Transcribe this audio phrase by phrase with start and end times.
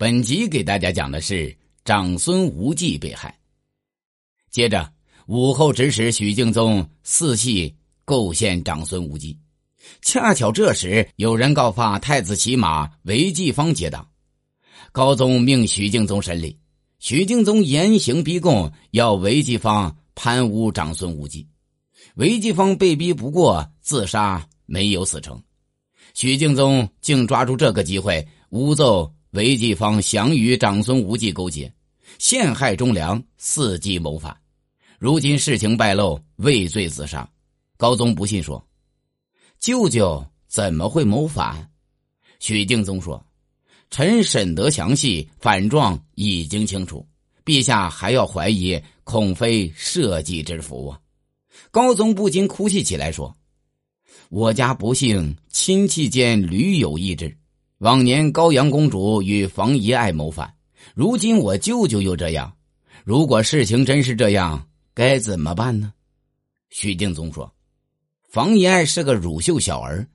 [0.00, 3.36] 本集给大家讲的是长孙无忌被害。
[4.48, 4.92] 接着，
[5.26, 7.74] 武后指使许敬宗四系
[8.04, 9.36] 构陷长孙无忌。
[10.00, 14.08] 恰巧这时有人告发太子骑马韦继方结党，
[14.92, 16.56] 高宗命许敬宗审理。
[17.00, 21.44] 许敬宗严刑逼供，要韦继方贪污长孙无忌。
[22.14, 25.42] 韦继方被逼不过，自杀，没有死成。
[26.14, 29.12] 许敬宗竟抓住这个机会诬奏。
[29.32, 31.70] 韦继方想与长孙无忌勾结，
[32.18, 34.34] 陷害忠良，伺机谋反。
[34.98, 37.28] 如今事情败露，畏罪自杀。
[37.76, 38.66] 高宗不信，说
[39.60, 41.70] ：“舅舅怎么会谋反？”
[42.40, 43.22] 许敬宗说
[43.90, 47.06] ：“臣审得详细，反状已经清楚，
[47.44, 50.98] 陛下还要怀疑，恐非社稷之福啊！”
[51.70, 53.36] 高宗不禁哭泣起来，说
[54.30, 57.36] ：“我家不幸亲戚间屡有异志。”
[57.78, 60.52] 往年高阳公主与房遗爱谋反，
[60.96, 62.52] 如今我舅舅又这样。
[63.04, 65.92] 如果事情真是这样，该怎么办呢？
[66.70, 67.54] 许敬宗说
[68.28, 70.08] ：“房遗爱是个乳臭小儿，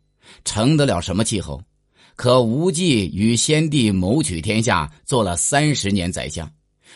[0.43, 1.63] 成得了什么气候？
[2.17, 6.51] 可无忌与先帝谋取天下，做了三十年宰相。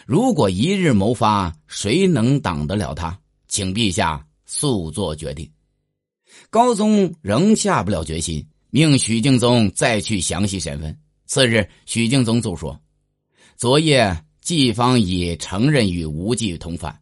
[0.06, 3.18] 如果一日谋发，谁能挡得了他？
[3.48, 5.50] 请陛下速做决定。”
[6.52, 8.46] 高宗仍下不了决心。
[8.70, 11.00] 命许敬宗再去详细审问。
[11.26, 12.80] 次日，许敬宗奏说
[13.58, 16.98] ：“昨夜季方已承认与无忌同反。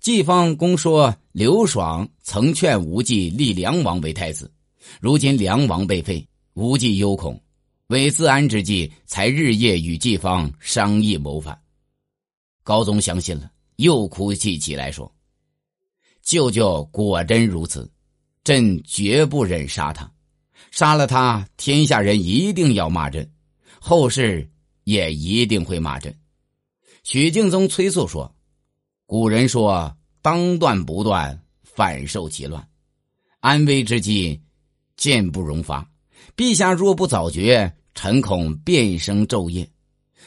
[0.00, 4.50] 季方公说刘爽曾劝无忌立梁王为太子，
[5.00, 7.40] 如今梁王被废，无忌忧恐，
[7.88, 11.56] 为自安之计，才日夜与季方商议谋反。”
[12.62, 15.12] 高宗相信了，又哭泣起来说
[16.22, 17.90] ：“舅舅果真如此，
[18.42, 20.10] 朕绝不忍杀他。”
[20.70, 23.30] 杀了他，天下人一定要骂朕，
[23.80, 24.50] 后世
[24.84, 26.14] 也一定会骂朕。
[27.02, 28.34] 许敬宗催促说
[29.06, 32.66] ：“古人说，当断不断，反受其乱。
[33.40, 34.40] 安危之际，
[34.96, 35.90] 剑不容发。
[36.36, 39.68] 陛下若不早决，臣恐变生昼夜，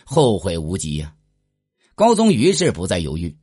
[0.04, 1.14] 后悔无及呀。”
[1.96, 3.34] 高宗于是不再犹豫，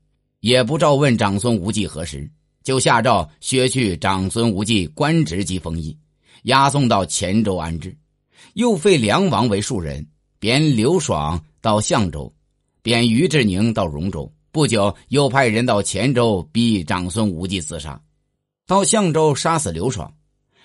[0.41, 2.29] 也不召问长孙无忌何时，
[2.65, 5.97] 就下诏削去长孙无忌官职及封邑。
[6.45, 7.97] 押送到黔州安置，
[8.55, 10.07] 又废梁王为庶人，
[10.39, 12.33] 贬刘爽到相州，
[12.83, 14.33] 贬于志宁到荣州。
[14.53, 18.01] 不久，又派人到黔州逼长孙无忌自杀，
[18.67, 20.13] 到相州杀死刘爽。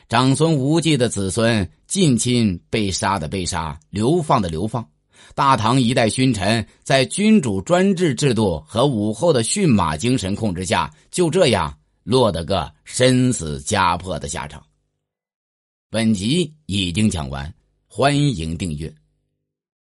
[0.07, 4.87] 长孙无忌的子孙近亲被杀的被杀，流放的流放。
[5.33, 14.63] 大唐一代勋臣在君主专制制度和武后的驯马精神控制下，就这样落得个身死家破的下场。
[15.95, 17.53] 本集已经讲完，
[17.87, 18.93] 欢迎订阅。